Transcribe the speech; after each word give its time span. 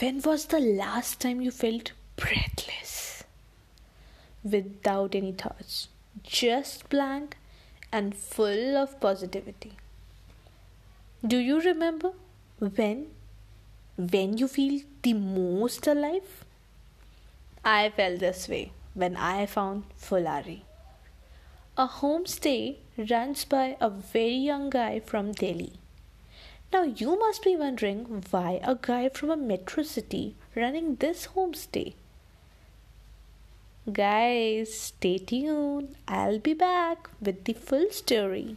When 0.00 0.20
was 0.22 0.46
the 0.46 0.58
last 0.58 1.20
time 1.20 1.40
you 1.40 1.52
felt 1.52 1.92
breathless? 2.16 3.22
Without 4.42 5.14
any 5.14 5.30
thoughts, 5.30 5.86
just 6.24 6.88
blank 6.88 7.36
and 7.92 8.16
full 8.16 8.76
of 8.76 8.98
positivity. 9.00 9.74
Do 11.24 11.36
you 11.38 11.60
remember 11.60 12.10
when? 12.58 13.06
When 13.96 14.36
you 14.36 14.48
feel 14.48 14.80
the 15.02 15.12
most 15.12 15.86
alive? 15.86 16.44
I 17.64 17.90
felt 17.90 18.18
this 18.18 18.48
way 18.48 18.72
when 18.94 19.16
I 19.16 19.46
found 19.46 19.84
Phullari. 19.96 20.62
A 21.78 21.86
homestay 21.86 22.78
runs 23.08 23.44
by 23.44 23.76
a 23.80 23.90
very 23.90 24.34
young 24.50 24.70
guy 24.70 24.98
from 24.98 25.30
Delhi. 25.30 25.74
Now 26.74 26.82
you 26.82 27.16
must 27.16 27.44
be 27.44 27.54
wondering 27.54 28.24
why 28.32 28.58
a 28.64 28.74
guy 28.74 29.08
from 29.08 29.30
a 29.30 29.36
metro 29.36 29.84
city 29.84 30.34
running 30.56 30.96
this 30.96 31.28
homestay. 31.28 31.94
Guys, 33.92 34.74
stay 34.76 35.18
tuned. 35.18 35.94
I'll 36.08 36.40
be 36.40 36.52
back 36.52 37.08
with 37.20 37.44
the 37.44 37.52
full 37.52 37.92
story. 37.92 38.56